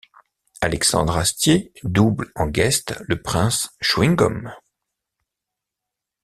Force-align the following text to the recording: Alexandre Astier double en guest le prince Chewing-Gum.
Alexandre 0.61 1.15
Astier 1.15 1.71
double 1.83 2.31
en 2.33 2.47
guest 2.47 2.95
le 3.07 3.21
prince 3.21 3.69
Chewing-Gum. 3.81 4.51